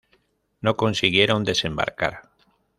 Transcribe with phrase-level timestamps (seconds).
[0.61, 2.31] No consiguieron desembarcar.